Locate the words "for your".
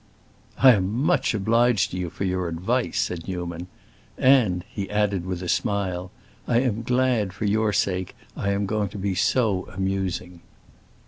2.09-2.47, 7.33-7.71